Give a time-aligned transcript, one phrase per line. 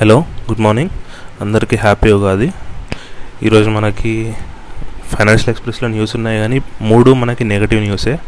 [0.00, 0.90] Hello good morning.
[1.40, 2.52] అందరికీ happy Ugadi
[3.42, 4.34] ఈరోజు మనకి
[5.16, 8.18] ఫైనాన్షియల్ ఎక్స్ప్రెస్లో న్యూస్ ఉన్నాయి కానీ మూడు మనకి నెగటివ్ న్యూసే.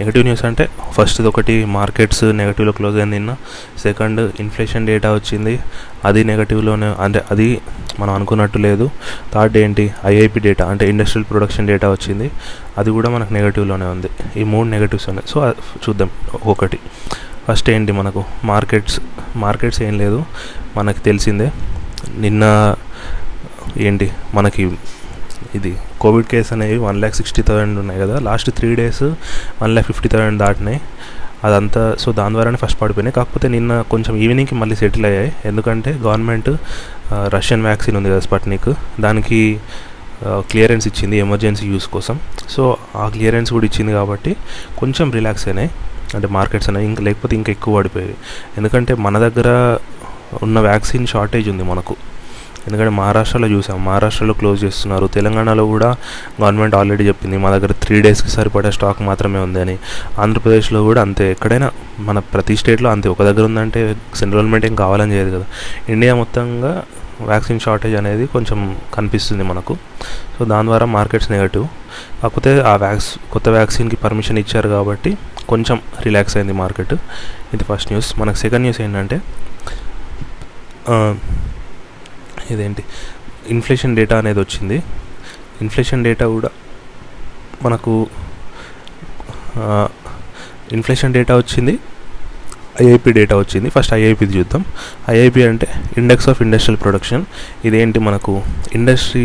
[0.00, 3.36] నెగటివ్ న్యూస్ అంటే ఫస్ట్ ఒకటి మార్కెట్స్ నెగటివ్లో క్లోజ్ అయింది నిన్న.
[3.78, 5.58] సెకండ్ ఇన్ఫ్లేషన్ డేటా వచ్చింది.
[6.04, 7.60] అది నెగటివ్లోనే అంటే అది
[8.00, 8.90] మనం అనుకున్నట్టు లేదు.
[9.32, 9.94] థర్డ్ ఏంటి?
[10.04, 12.30] ఐఐపి డేటా అంటే ఇండస్ట్రియల్ ప్రొడక్షన్ డేటా వచ్చింది.
[12.78, 14.06] అది కూడా మనకు నెగటివ్లోనే ఉంది.
[14.36, 15.28] ఈ మూడు నెగటివ్స్ ఉన్నాయి.
[15.28, 15.54] సో
[15.88, 16.10] చూద్దాం.
[16.46, 16.78] ఒకటి.
[17.48, 18.24] ఫస్ట్ ఏంటి మనకు?
[18.44, 19.00] మార్కెట్స్
[19.36, 20.24] మార్కెట్స్ ఏం లేదు.
[20.76, 21.50] మనకు తెలిసిందే.
[22.18, 22.44] నిన్న
[23.76, 24.10] ఏంటి?
[24.34, 24.62] మనకి
[25.54, 28.18] ఇది కోవిడ్ కేసు అనేవి వన్ ల్యాక్ సిక్స్టీ థౌసండ్ ఉన్నాయి కదా.
[28.18, 29.02] Last three days
[29.62, 30.80] one lakh fifty thousand దాటినాయి.
[31.44, 33.12] అదంతా సో దాని ద్వారానే ఫస్ట్ పడిపోయినాయి.
[33.12, 35.32] కాకపోతే నిన్న కొంచెం ఈవినింగ్కి మళ్ళీ సెటిల్ అయ్యాయి.
[35.44, 36.50] ఎందుకంటే గవర్నమెంట్
[37.12, 38.70] రష్యన్ వ్యాక్సిన్ ఉంది కదా స్పట్నిక్.
[39.00, 39.60] దానికి
[40.24, 42.18] క్లియరెన్స్ ఇచ్చింది ఎమర్జెన్సీ యూస్ కోసం.
[42.48, 44.36] సో ఆ క్లియరెన్స్ కూడా ఇచ్చింది కాబట్టి
[44.78, 45.70] కొంచెం రిలాక్స్ అయినాయి.
[46.14, 48.14] అంటే మార్కెట్స్ అనేవి ఇంకా లేకపోతే ఇంకా ఎక్కువ పడిపోయాయి
[48.58, 49.78] ఎందుకంటే మన దగ్గర
[50.42, 51.96] ఉన్న వ్యాక్సిన్ షార్టేజ్ ఉంది మనకు.
[52.66, 53.84] ఎందుకంటే మహారాష్ట్రలో చూసాం.
[53.84, 55.06] మహారాష్ట్రలో క్లోజ్ చేస్తున్నారు.
[55.06, 55.96] తెలంగాణలో కూడా
[56.40, 59.78] గవర్నమెంట్ ఆల్రెడీ చెప్పింది మా దగ్గర త్రీ డేస్కి సరిపడే స్టాక్ మాత్రమే ఉంది అని.
[60.18, 61.30] ఆంధ్రప్రదేశ్లో కూడా అంతే.
[61.30, 63.08] ఎక్కడైనా మన ప్రతి స్టేట్లో అంతే.
[63.08, 65.44] ఒక దగ్గర ఉందంటే సెంట్రల్ గవర్నమెంట్ ఏం కావాలని చేయదు కదా.
[65.88, 66.84] ఇండియా మొత్తంగా
[67.20, 69.76] వ్యాక్సిన్ షార్టేజ్ అనేది కొంచెం కనిపిస్తుంది మనకు.
[70.38, 71.66] సో దాని ద్వారా మార్కెట్స్ నెగటివ్.
[72.22, 75.18] కాకపోతే ఆ వ్యాక్స్ కొత్త వ్యాక్సిన్కి పర్మిషన్ ఇచ్చారు కాబట్టి
[75.52, 76.94] కొంచెం రిలాక్స్ అయింది మార్కెట్.
[77.54, 79.16] ఇది ఫస్ట్ న్యూస్ మనకు సెకండ్ న్యూస్ ఏంటంటే
[82.52, 82.82] ఇదేంటి?
[83.54, 84.78] ఇన్ఫ్లేషన్ డేటా అనేది వచ్చింది.
[85.64, 86.50] ఇన్ఫ్లేషన్ డేటా కూడా
[87.64, 87.92] మనకు
[90.76, 91.74] ఇన్ఫ్లేషన్ డేటా వచ్చింది.
[92.82, 93.68] ఐఐపి డేటా వచ్చింది.
[93.74, 94.62] ఫస్ట్ ఐఐపిది చూద్దాం.
[95.14, 95.68] ఐఐపి అంటే
[96.00, 97.22] ఇండెక్స్ ఆఫ్ ఇండస్ట్రియల్ ప్రొడక్షన్
[97.68, 98.32] ఇదేంటి మనకు
[98.78, 99.24] ఇండస్ట్రీ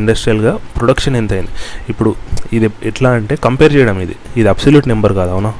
[0.00, 1.52] ఇండస్ట్రియల్గా ప్రొడక్షన్ ఎంత అయింది
[1.92, 2.12] ఇప్పుడు
[2.56, 4.16] ఇది ఎట్లా అంటే కంపేర్ చేయడం ఇది.
[4.40, 5.52] ఇది అబ్సల్యూట్ నెంబర్ కాదు అవునా?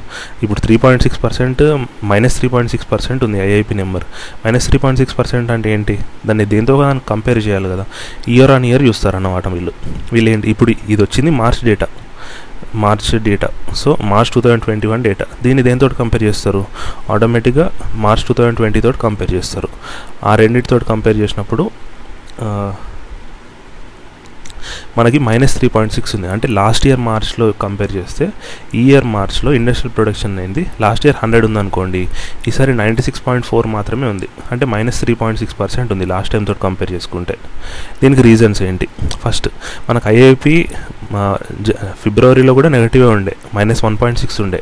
[0.43, 1.63] ఇప్పుడు three point six percent
[2.11, 4.05] minus three point six percent ఉంది IIP number
[4.45, 5.97] minus three point six percent అంటే ఏంటి?
[6.27, 7.85] దాన్ని దేంతో దాన్ని కంపేర్ చేయాలి కదా.
[8.35, 9.73] ఇయర్ ఆన్ ఇయర్ చూస్తారన్నమాట వీళ్ళు.
[10.15, 11.87] వీళ్ళు ఏంటి ఇప్పుడు ఇది వచ్చింది March data
[12.75, 13.47] March data.
[13.75, 15.25] So March two thousand twenty one data.
[15.43, 16.65] దీన్ని దేనితో కంపేర్ చేస్తారు?
[17.09, 19.67] ఆటోమేటిక్గా మార్చ్ టూ థౌజండ్ ట్వంటీ తోటి కంపేర్ చేస్తారు.
[20.23, 21.71] ఆ రెండింటితో కంపేర్ చేసినప్పుడు
[24.97, 26.27] మనకి మైనస్ త్రీ పాయింట్ సిక్స్ ఉంది.
[26.35, 28.25] అంటే లాస్ట్ ఇయర్ మార్చ్లో కంపేర్ చేస్తే
[28.79, 32.01] ఈ ఇయర్ మార్చ్లో ఇండస్ట్రియల్ ప్రొడక్షన్ అయింది లాస్ట్ ఇయర్ హండ్రెడ్ ఉందనుకోండి
[32.51, 34.29] ఈసారి నైంటీ సిక్స్ పాయింట్ ఫోర్ మాత్రమే ఉంది.
[34.51, 37.35] అంటే minus three point six percent ఉంది లాస్ట్ టైంతో తోటి కంపేర్ చేసుకుంటే.
[38.01, 38.87] దీనికి రీజన్స్ ఏంటి?
[39.23, 39.47] ఫస్ట్
[39.89, 40.55] మనకు ఐఐపి
[42.03, 44.61] ఫిబ్రవరిలో కూడా నెగిటివే ఉండే మైనస్ వన్ పాయింట్ సిక్స్ ఉండే.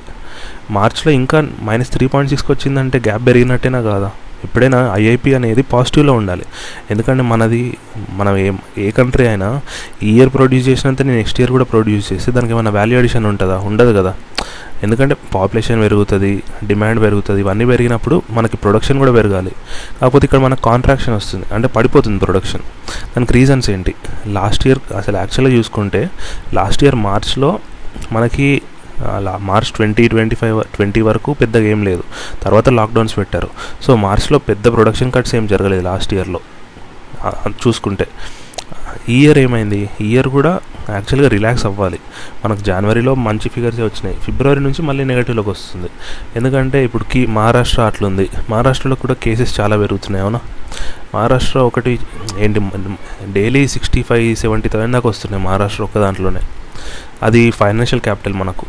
[0.75, 4.09] మార్చ్లో ఇంకా మైనస్ త్రీ పాయింట్ సిక్స్కి వచ్చిందంటే గ్యాప్ పెరిగినట్టేనా కాదా?
[4.45, 6.45] ఎప్పుడైనా ఐఐపి అనేది పాజిటివ్లో ఉండాలి.
[6.91, 7.61] ఎందుకంటే మనది
[8.19, 9.49] మనం ఏ ఏ కంట్రీ అయినా
[10.03, 13.57] ఈ ఇయర్ ప్రొడ్యూస్ చేసినంత నెక్స్ట్ ఇయర్ కూడా ప్రొడ్యూస్ చేస్తే దానికి ఏమైనా వాల్యూ అడిషన్ ఉంటుందా?
[13.69, 14.13] ఉండదు కదా.
[14.83, 16.31] ఎందుకంటే పాపులేషన్ పెరుగుతుంది
[16.67, 19.51] డిమాండ్ పెరుగుతుంది ఇవన్నీ పెరిగినప్పుడు మనకి ప్రొడక్షన్ కూడా పెరగాలి.
[20.01, 21.45] కాకపోతే ఇక్కడ మనకు కాంట్రాక్షన్ వస్తుంది.
[21.53, 22.63] అంటే పడిపోతుంది ప్రొడక్షన్.
[22.89, 23.93] దానికి రీజన్స్ ఏంటి?
[24.27, 26.09] లాస్ట్ ఇయర్ అసలు యాక్చువల్గా చూసుకుంటే
[26.53, 27.51] లాస్ట్ ఇయర్ మార్చ్లో
[28.11, 28.61] మనకి
[29.01, 32.03] అలా March twenty twenty five twenty వరకు పెద్దగా ఏం లేదు.
[32.41, 33.49] తర్వాత లాక్డౌన్స్ పెట్టారు.
[33.83, 36.39] సో మార్చ్లో పెద్ద ప్రొడక్షన్ కట్స్ ఏం జరగలేదు లాస్ట్ ఇయర్లో.
[37.67, 38.07] చూసుకుంటే.
[39.09, 39.89] ఈ ఇయర్ ఏమైంది?
[40.01, 41.99] ఈ ఇయర్ కూడా యాక్చువల్గా రిలాక్స్ అవ్వాలి.
[42.45, 44.17] మనకు జనవరిలో మంచి ఫిగర్సే వచ్చినాయి.
[44.17, 45.89] ఫిబ్రవరి నుంచి మళ్ళీ నెగటివ్లోకి వస్తుంది.
[46.35, 48.29] ఎందుకంటే ఇప్పుడు కీ మహారాష్ట్ర అట్లుంది.
[48.49, 50.39] మహారాష్ట్రలో కూడా కేసెస్ చాలా పెరుగుతున్నాయి అవునా?
[51.15, 51.99] మహారాష్ట్ర ఒకటి
[52.39, 52.59] ఏంటి
[53.33, 56.39] daily sixty five seventy thousand దాకా వస్తున్నాయి మహారాష్ట్ర ఒక్క దాంట్లోనే.
[57.23, 58.65] అది ఫైనాన్షియల్ క్యాపిటల్ మనకు.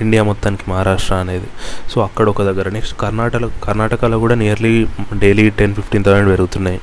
[0.00, 1.48] ఇండియా మొత్తానికి మహారాష్ట్ర అనేది.
[1.90, 2.68] సో అక్కడ ఒక దగ్గర.
[2.68, 4.86] నెక్స్ట్ కర్ణాటక కర్ణాటకలో కూడా nearly
[5.18, 6.80] daily ten fifteen thousand పెరుగుతున్నాయి.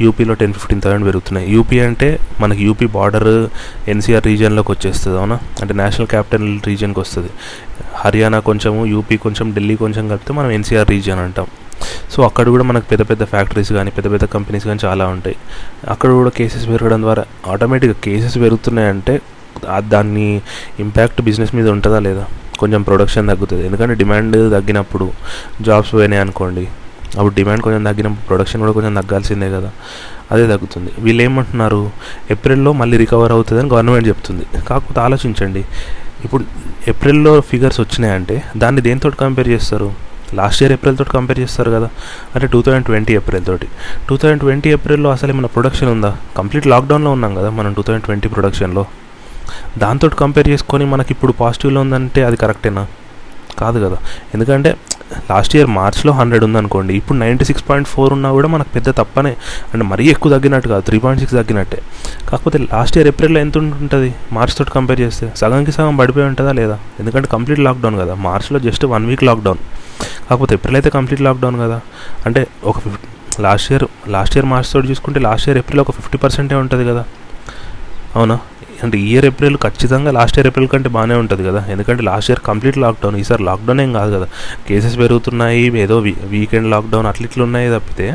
[0.00, 1.52] యూపీలో టెన్ ఫిఫ్టీన్ థౌసండ్ పెరుగుతున్నాయి.
[1.52, 3.48] యూపీ అంటే మనకి యూపీ బార్డర్
[3.88, 5.38] ఎన్సీఆర్ రీజియన్లోకి వచ్చేస్తుంది అవునా?
[5.62, 7.30] అంటే నేషనల్ క్యాపిటల్ రీజియన్కి వస్తుంది.
[7.94, 11.46] హర్యానా కొంచెము యూపీ కొంచెం ఢిల్లీ కొంచెం కలిపితే మనం ఎన్సీఆర్ రీజియన్ అంటాం.
[12.10, 15.36] సో అక్కడ కూడా మనకు పెద్ద పెద్ద ఫ్యాక్టరీస్ కానీ పెద్ద పెద్ద కంపెనీస్ కానీ చాలా ఉంటాయి.
[15.88, 19.20] అక్కడ కూడా కేసెస్ పెరగడం ద్వారా ఆటోమేటిక్గా కేసెస్ పెరుగుతున్నాయంటే
[19.78, 20.42] దాన్ని
[20.80, 22.24] ఇంపాక్ట్ బిజినెస్ మీద ఉంటుందా లేదా?
[22.62, 23.62] కొంచెం ప్రొడక్షన్ తగ్గుతుంది.
[23.66, 25.06] ఎందుకంటే డిమాండ్ తగ్గినప్పుడు
[25.62, 26.64] జాబ్స్ పోయినాయి అనుకోండి.
[27.12, 29.70] అప్పుడు డిమాండ్ కొంచెం తగ్గినప్పుడు ప్రొడక్షన్ కూడా కొంచెం తగ్గాల్సిందే కదా.
[30.32, 30.90] అదే తగ్గుతుంది.
[30.98, 31.80] వీళ్ళు ఏమంటున్నారు
[32.30, 34.44] ఏప్రిల్లో మళ్ళీ రికవర్ అవుతుందని గవర్నమెంట్ చెప్తుంది.
[34.68, 35.62] కాకపోతే ఆలోచించండి.
[36.24, 36.44] ఇప్పుడు
[36.88, 39.88] ఏప్రిల్లో ఫిగర్స్ వచ్చినాయంటే దాన్ని దేనితో కంపేర్ చేస్తారు?
[40.34, 41.88] లాస్ట్ ఇయర్ ఏప్రిల్ తోటి కంపేర్ చేస్తారు కదా.
[42.34, 43.66] అంటే టూ థౌజండ్ ట్వంటీ ఏప్రిల్ తోటి.
[44.08, 46.10] టూ థౌజండ్ ట్వంటీ ఏప్రిల్లో అసలు ఏమైనా ప్రొడక్షన్ ఉందా?
[46.36, 48.84] కంప్లీట్ లాక్డౌన్లో ఉన్నాం కదా మనం టూ థౌజండ్ ట్వంటీ ప్రొడక్షన్లో
[49.82, 52.84] దాంతో కంపేర్ చేసుకొని మనకి ఇప్పుడు పాజిటివ్లో ఉందంటే అది కరెక్టేనా
[53.60, 53.98] కాదు కదా.
[54.34, 54.70] ఎందుకంటే
[55.30, 59.32] లాస్ట్ ఇయర్ మార్చ్లో హండ్రెడ్ ఉందనుకోండి ఇప్పుడు నైంటీ సిక్స్ పాయింట్ ఫోర్ ఉన్నా కూడా మనకు పెద్ద తప్పనే.
[59.72, 61.78] అంటే మరీ ఎక్కువ తగ్గినట్టు కాదు త్రీ పాయింట్ సిక్స్ తగ్గినట్టే.
[62.30, 64.10] కాకపోతే లాస్ట్ ఇయర్ ఏప్రిల్లో ఎంత ఉంటుంది?
[64.36, 66.76] మార్చ్ తోటి కంపేర్ చేస్తే సగంకి సగం పడిపోయి ఉంటుందా లేదా?
[67.00, 68.14] ఎందుకంటే కంప్లీట్ లాక్డౌన్ కదా.
[68.28, 69.60] మార్చ్లో జస్ట్ వన్ వీక్ లాక్డౌన్
[70.28, 71.80] కాకపోతే ఏప్రిల్ అయితే కంప్లీట్ లాక్డౌన్ కదా.
[72.26, 72.76] అంటే ఒక
[73.46, 73.84] last year
[74.14, 77.04] last year March తోటి చూసుకుంటే లాస్ట్ ఇయర్ ఏప్రిల్ ఒక ఫిఫ్టీ పర్సెంటే ఉంటుంది కదా.
[78.16, 78.38] అవునా?
[78.84, 81.60] అంటే ఈ ఇయర్ ఏప్రిల్ ఖచ్చితంగా లాస్ట్ ఇయర్ ఏప్రిల్ కంటే బాగానే ఉంటుంది కదా.
[81.74, 84.26] ఎందుకంటే లాస్ట్ ఇయర్ కంప్లీట్ లాక్డౌన్ ఈసారి లాక్డౌన్ ఏం కాదు కదా.
[84.68, 88.06] కేసెస్ పెరుగుతున్నాయి ఏదో వీ వీకెండ్ లాక్డౌన్ అట్లా ఇట్లా ఉన్నాయి తప్పితే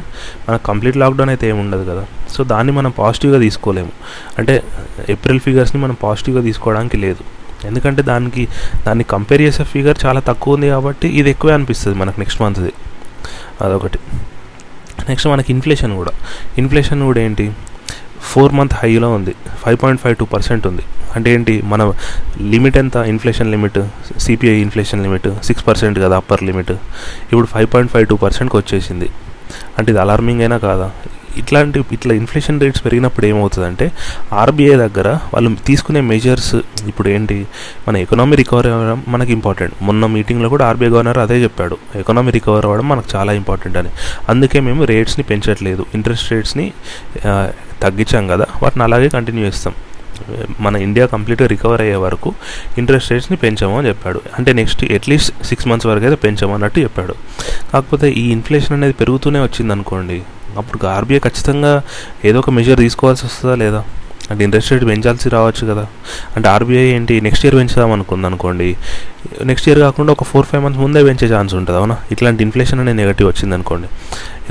[0.49, 2.03] మనకు కంప్లీట్ లాక్డౌన్ అయితే ఏమి ఉండదు కదా.
[2.35, 3.91] సో దాన్ని మనం పాజిటివ్గా తీసుకోలేము.
[4.39, 4.63] అంటే
[5.09, 7.23] ఏప్రిల్ ఫిగర్స్ని మనం పాజిటివ్గా తీసుకోవడానికి లేదు.
[7.65, 8.47] ఎందుకంటే దానికి
[8.85, 12.73] దాన్ని కంపేర్ చేసే ఫిగర్ చాలా తక్కువ ఉంది కాబట్టి ఇది ఎక్కువే అనిపిస్తుంది మనకు నెక్స్ట్ మంత్ది
[13.61, 13.99] అదొకటి.
[15.09, 16.11] నెక్స్ట్ మనకి ఇన్ఫ్లేషన్ కూడా.
[16.57, 17.45] ఇన్ఫ్లేషన్ కూడా ఏంటి?
[18.21, 19.35] ఫోర్ మంత్ హైలో ఉంది.
[19.63, 20.81] Five point five two percent ఉంది.
[21.15, 21.61] అంటే ఏంటి?
[21.61, 21.93] మన
[22.41, 22.95] లిమిట్ ఎంత?
[22.95, 23.79] Inflation limit
[24.19, 26.71] CPI inflation limit six percent కదా అప్పర్ లిమిట్.
[26.71, 29.09] ఇప్పుడు ఫైవ్ పాయింట్ ఫైవ్ టూ పర్సెంట్కి వచ్చేసింది.
[29.77, 30.91] అంటే ఇది అలార్మింగ్ అయినా కాదా?
[31.37, 33.91] ఇట్లాంటి ఇట్లా ఇన్ఫ్లేషన్ రేట్స్ పెరిగినప్పుడు ఏమవుతుందంటే
[34.33, 36.55] ఆర్బీఐ దగ్గర వాళ్ళు తీసుకునే మెజర్స్
[36.87, 37.47] ఇప్పుడు ఏంటి?
[37.87, 41.77] మన ఎకనామీ రికవర్ అవ్వడం మనకి ఇంపార్టెంట్ మొన్న మీటింగ్లో కూడా ఆర్బీఐ గవర్నర్ అదే చెప్పాడు.
[41.95, 43.89] ఎకనామీ రికవర్ అవ్వడం మనకు చాలా ఇంపార్టెంట్ అని.
[44.29, 45.85] అందుకే మేము రేట్స్ని పెంచట్లేదు.
[45.93, 46.73] ఇంట్రెస్ట్ రేట్స్ని
[47.83, 49.73] తగ్గించాం కదా వాటిని అలాగే కంటిన్యూ చేస్తాం.
[50.59, 52.29] మన ఇండియా కంప్లీట్గా రికవర్ అయ్యే వరకు
[52.77, 54.21] ఇంట్రెస్ట్ రేట్స్ని పెంచామని చెప్పాడు.
[54.37, 57.15] అంటే నెక్స్ట్ అట్లీస్ట్ సిక్స్ మంత్స్ వరకు అయితే పెంచామన్నట్టు చెప్పాడు.
[57.73, 60.17] కాకపోతే ఈ ఇన్ఫ్లేషన్ అనేది పెరుగుతూనే వచ్చింది అనుకోండి
[60.57, 61.81] అప్పుడు ఆర్బీఐ ఖచ్చితంగా
[62.25, 63.81] ఏదో ఒక మెజర్ తీసుకోవాల్సి వస్తుందా లేదా?
[64.31, 65.83] అంటే ఇంట్రెస్ట్ రేట్ పెంచాల్సి రావచ్చు కదా.
[66.35, 67.15] అంటే ఆర్బీఐ ఏంటి?
[67.27, 68.67] నెక్స్ట్ ఇయర్ పెంచుదాం అనుకుంది అనుకోండి.
[69.49, 71.95] నెక్స్ట్ ఇయర్ కాకుండా ఒక ఫోర్ ఫైవ్ మంత్స్ ముందే పెంచే ఛాన్స్ ఉంటుంది అవునా?
[72.13, 73.87] ఇట్లాంటి ఇన్ఫ్లేషన్ అనేది నెగటివ్ వచ్చింది అనుకోండి.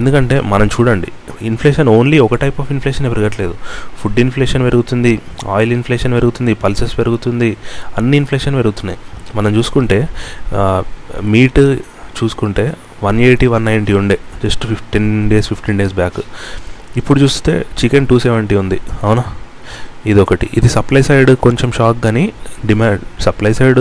[0.00, 1.11] ఎందుకంటే మనం చూడండి
[1.50, 3.55] ఇన్ఫ్లేషన్ ఓన్లీ ఒక టైప్ ఆఫ్ ఇన్ఫ్లేషన్ పెరగట్లేదు.
[4.00, 5.12] ఫుడ్ ఇన్ఫ్లేషన్ పెరుగుతుంది
[5.56, 7.50] ఆయిల్ ఇన్ఫ్లేషన్ పెరుగుతుంది పల్సెస్ పెరుగుతుంది
[7.99, 8.99] అన్ని ఇన్ఫ్లేషన్ పెరుగుతున్నాయి.
[9.38, 9.99] మనం చూసుకుంటే
[11.34, 11.61] మీట్
[12.19, 12.67] చూసుకుంటే
[13.06, 14.17] వన్ ఎయిటీ వన్ నైంటీ ఉండే.
[14.44, 16.20] Just fifteen days fifteen days back
[17.00, 19.25] ఇప్పుడు చూస్తే చికెన్ టూ సెవెంటీ ఉంది అవునా?
[20.12, 20.48] ఇదొకటి.
[20.56, 22.24] ఇది సప్లై సైడ్ కొంచెం షాక్ కానీ
[22.66, 23.80] డిమాండ్ సప్లై సైడ్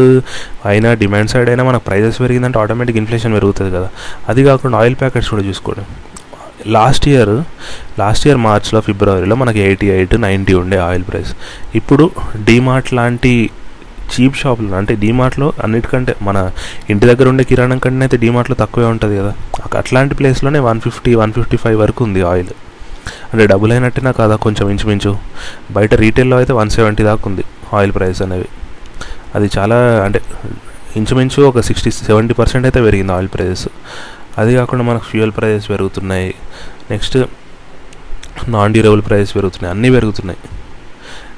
[0.72, 3.90] అయినా డిమాండ్ సైడ్ అయినా మనకు ప్రైజెస్ పెరిగిందంటే ఆటోమేటిక్ ఇన్ఫ్లేషన్ పెరుగుతుంది కదా.
[4.30, 5.86] అది కాకుండా ఆయిల్ ప్యాకెట్స్ కూడా చూసుకోండి.
[6.68, 7.34] లాస్ట్ ఇయర్
[8.00, 11.32] లాస్ట్ ఇయర్ మార్చ్లో ఫిబ్రవరిలో మనకి ఎయిటీ ఎయిట్ నైంటీ ఉండే ఆయిల్ ప్రైస్
[11.76, 12.12] ఇప్పుడు
[12.50, 13.34] డీమార్ట్ లాంటి
[14.14, 16.38] చీప్ షాపులు అంటే డీమార్ట్లో అన్నిటికంటే మన
[16.90, 19.32] ఇంటి దగ్గర ఉండే కిరాణం కంటే అయితే డీమార్ట్లో తక్కువే ఉంటుంది కదా.
[19.78, 22.52] అట్లాంటి ప్లేస్లోనే one fifty one fifty five వరకు ఉంది ఆయిల్
[23.34, 25.18] అంటే డబుల్ అయినట్టేనా కాదా కొంచెం ఇంచుమించు.
[25.72, 27.44] బయట రీటైల్లో అయితే వన్ సెవెంటీ దాకా ఉంది
[27.74, 28.48] ఆయిల్ ప్రైస్ అనేవి.
[29.36, 30.22] అది చాలా అంటే
[30.96, 33.68] ఇంచుమించు ఒక సిక్స్టీ సెవెంటీ పర్సెంట్ అయితే పెరిగింది ఆయిల్ ప్రైజెస్
[34.38, 36.36] అది కాకుండా మనకు ఫ్యూయల్ ప్రైజెస్ పెరుగుతున్నాయి.
[36.92, 37.18] నెక్స్ట్
[38.48, 39.72] నాన్ డ్యూరబుల్ ప్రైజెస్ పెరుగుతున్నాయి.
[39.74, 40.40] అన్నీ పెరుగుతున్నాయి.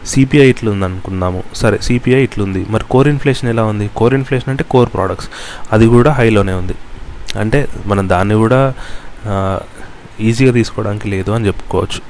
[0.08, 2.66] సిపిఐ ఇట్లుంది ఉంది అనుకుందాము సరే సిపిఐ ఇట్లుంది.
[2.70, 3.90] మరి కోర్ ఇన్ఫ్లేషన్ ఎలా ఉంది?
[3.96, 5.30] కోర్ ఇన్ఫ్లేషన్ అంటే కోర్ ప్రోడక్ట్స్.
[5.72, 6.76] అది కూడా హైలోనే ఉంది.
[7.40, 8.60] అంటే మనం దాన్ని కూడా
[10.20, 12.02] ఈజీగా తీసుకోవడానికి లేదు అని చెప్పుకోవచ్చు.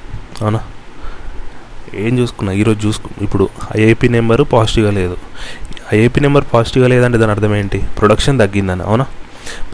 [0.42, 0.60] అవునా?
[1.94, 2.52] ఏం చూసుకున్నా?
[2.52, 5.16] ఈరోజు చూసుకు ఇప్పుడు ఐఐపి నెంబరు పాజిటివ్గా లేదు.
[5.94, 7.78] ఐఐపి నెంబర్ పాజిటివ్గా లేదంటే దాని అర్థం ఏంటి?
[7.98, 9.06] ప్రొడక్షన్ తగ్గిందని అవునా?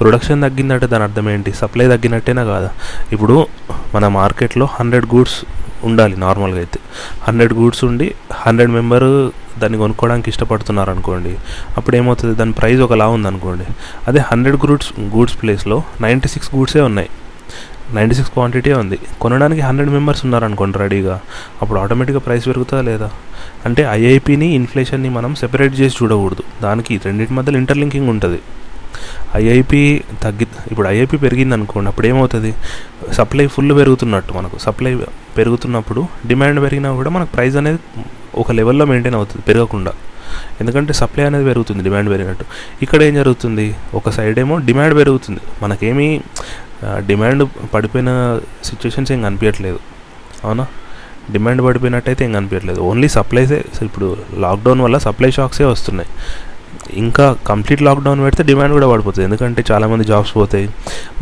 [0.00, 1.52] ప్రొడక్షన్ తగ్గిందంటే దాని అర్థం ఏంటి?
[1.52, 2.70] సప్లై తగ్గినట్టేనా కాదా?
[3.12, 3.46] ఇప్పుడు
[3.94, 5.44] మన మార్కెట్లో హండ్రెడ్ గూడ్స్
[5.84, 6.78] ఉండాలి నార్మల్గా అయితే.
[7.22, 11.36] హండ్రెడ్ గూడ్స్ ఉండి హండ్రెడ్ మెంబరు దాన్ని కొనుక్కోవడానికి ఇష్టపడుతున్నారు అనుకోండి
[11.76, 12.34] అప్పుడు ఏమవుతుంది?
[12.34, 13.64] దాని ప్రైస్ ఒకలా ఉందనుకోండి.
[14.08, 17.08] అదే హండ్రెడ్ గూడ్స్ గూడ్స్ ప్లేస్లో నైంటీ సిక్స్ గూడ్సే ఉన్నాయి.
[17.94, 18.98] నైంటీ సిక్స్ క్వాంటిటీ ఉంది.
[19.20, 21.20] కొనడానికి హండ్రెడ్ మెంబర్స్ ఉన్నారనుకోండి రెడీగా.
[21.62, 23.10] అప్పుడు ఆటోమేటిక్గా ప్రైస్ పెరుగుతుందా లేదా?
[23.64, 26.42] అంటే ఐఐపిని ఇన్ఫ్లేషన్ని మనం సెపరేట్ చేసి చూడకూడదు.
[26.62, 28.38] దానికి రెండింటి మధ్యలో ఇంటర్లింకింగ్ ఉంటుంది.
[29.34, 32.54] ఐఐపి తగ్గి ఇప్పుడు ఐఐపి పెరిగింది అనుకోండి అప్పుడు ఏమవుతుంది?
[33.12, 34.58] సప్లై ఫుల్ పెరుగుతున్నట్టు మనకు.
[34.58, 34.96] సప్లై
[35.36, 37.78] పెరుగుతున్నప్పుడు డిమాండ్ పెరిగినా కూడా మనకు ప్రైస్ అనేది
[38.34, 39.92] ఒక లెవెల్లో మెయింటైన్ అవుతుంది పెరగకుండా.
[40.60, 42.44] ఎందుకంటే సప్లై అనేది పెరుగుతుంది డిమాండ్ పెరిగినట్టు.
[42.82, 43.76] ఇక్కడ ఏం జరుగుతుంది?
[43.94, 45.40] ఒక సైడ్ ఏమో డిమాండ్ పెరుగుతుంది.
[45.62, 46.20] మనకేమీ
[47.06, 49.78] డిమాండ్ పడిపోయిన సిచ్యువేషన్స్ ఏం కనిపించట్లేదు.
[50.44, 50.66] అవునా?
[51.32, 52.80] డిమాండ్ పడిపోయినట్టయితే ఏం కనిపించట్లేదు.
[52.80, 56.08] ఓన్లీ సప్లైసే ఇప్పుడు లాక్డౌన్ వల్ల సప్లై షాక్సే వస్తున్నాయి.
[56.92, 59.24] ఇంకా కంప్లీట్ లాక్డౌన్ పెడితే డిమాండ్ కూడా పడిపోతుంది.
[59.24, 60.68] ఎందుకంటే చాలామంది జాబ్స్ పోతాయి.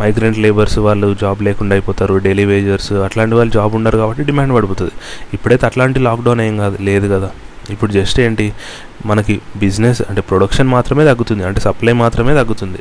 [0.01, 2.15] మైగ్రెంట్ లేబర్స్ వాళ్ళు జాబ్ లేకుండా అయిపోతారు.
[2.15, 4.91] డైలీ వేజర్స్ అట్లాంటి వాళ్ళు జాబ్ ఉండరు కాబట్టి డిమాండ్ పడిపోతుంది.
[5.33, 7.31] ఇప్పుడైతే అట్లాంటి లాక్డౌన్ ఏం కాదు లేదు కదా.
[7.71, 8.53] ఇప్పుడు జస్ట్ ఏంటి
[9.07, 12.79] మనకి బిజినెస్ అంటే ప్రొడక్షన్ మాత్రమే తగ్గుతుంది అంటే సప్లై మాత్రమే తగ్గుతుంది.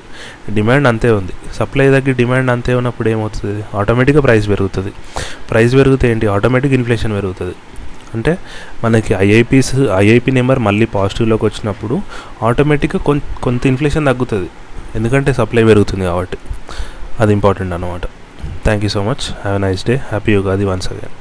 [0.53, 1.33] డిమాండ్ అంతే ఉంది.
[1.53, 3.63] సప్లై తగ్గి డిమాండ్ అంతే ఉన్నప్పుడు ఏమవుతుంది?
[3.77, 4.91] ఆటోమేటిక్గా ప్రైస్ పెరుగుతుంది.
[5.51, 6.27] ప్రైస్ పెరిగితే ఏంటి?
[6.27, 7.55] ఆటోమేటిక్ ఇన్ఫ్లేషన్ పెరుగుతుంది.
[8.13, 8.37] అంటే
[8.83, 12.01] మనకి ఐఐపీస్ ఐఐపీ నెంబర్ మళ్ళీ పాజిటివ్లోకి వచ్చినప్పుడు
[12.43, 14.49] ఆటోమేటిక్గా కొంత కొంత ఇన్ఫ్లేషన్ తగ్గుతుంది.
[14.95, 16.37] ఎందుకంటే సప్లై పెరుగుతుంది కాబట్టి.
[17.19, 18.01] అది ఇంపార్టెంట్ అనమాట
[18.63, 21.20] thank you so much have nice day happy Ugadi once again